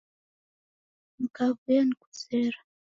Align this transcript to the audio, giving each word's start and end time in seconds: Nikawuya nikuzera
Nikawuya 1.17 1.81
nikuzera 1.87 2.59